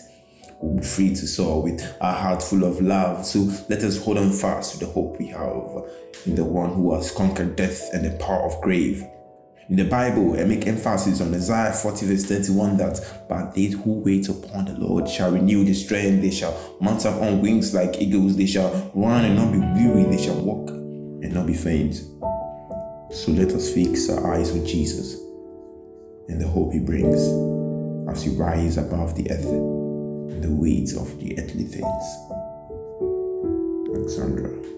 we'll 0.59 0.77
be 0.77 0.83
free 0.83 1.09
to 1.09 1.27
soar 1.27 1.61
with 1.61 1.81
our 2.01 2.13
heart 2.13 2.41
full 2.41 2.63
of 2.63 2.81
love. 2.81 3.25
So 3.25 3.39
let 3.69 3.83
us 3.83 4.03
hold 4.03 4.17
on 4.17 4.31
fast 4.31 4.73
to 4.73 4.79
the 4.79 4.91
hope 4.91 5.19
we 5.19 5.27
have 5.27 5.85
in 6.25 6.35
the 6.35 6.43
one 6.43 6.73
who 6.73 6.95
has 6.95 7.11
conquered 7.11 7.55
death 7.55 7.93
and 7.93 8.05
the 8.05 8.17
power 8.17 8.43
of 8.43 8.59
grave. 8.61 9.05
In 9.69 9.75
the 9.75 9.83
Bible, 9.83 10.39
I 10.39 10.45
make 10.45 10.65
emphasis 10.65 11.19
on 11.19 11.35
Isaiah 11.35 11.73
40 11.73 12.05
verse 12.05 12.23
31 12.23 12.77
that, 12.77 13.25
But 13.27 13.53
they 13.53 13.65
who 13.65 13.99
wait 13.99 14.29
upon 14.29 14.63
the 14.63 14.73
Lord 14.73 15.09
shall 15.09 15.31
renew 15.31 15.65
their 15.65 15.73
strength, 15.73 16.21
they 16.21 16.31
shall 16.31 16.77
mount 16.79 17.05
up 17.05 17.21
on 17.21 17.41
wings 17.41 17.73
like 17.73 18.01
eagles, 18.01 18.37
they 18.37 18.45
shall 18.45 18.91
run 18.95 19.25
and 19.25 19.35
not 19.35 19.51
be 19.51 19.59
weary, 19.59 20.03
they 20.03 20.23
shall 20.23 20.39
walk 20.39 20.69
and 20.69 21.33
not 21.33 21.47
be 21.47 21.53
faint. 21.53 21.95
So 23.11 23.31
let 23.33 23.51
us 23.51 23.73
fix 23.73 24.09
our 24.09 24.33
eyes 24.33 24.51
on 24.51 24.65
Jesus 24.65 25.19
and 26.29 26.39
the 26.39 26.47
hope 26.47 26.71
he 26.71 26.79
brings 26.79 27.19
as 28.09 28.25
we 28.25 28.37
rise 28.37 28.77
above 28.77 29.15
the 29.15 29.29
earth 29.31 29.45
and 29.45 30.41
the 30.41 30.51
weight 30.51 30.93
of 30.93 31.19
the 31.19 31.37
earthly 31.37 31.65
things. 31.65 32.05
Alexandra. 33.93 34.76